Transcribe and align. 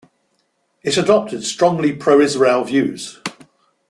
It 0.81 0.97
adopted 0.97 1.43
strongly 1.43 1.93
pro-Israel 1.95 2.63
views. 2.63 3.21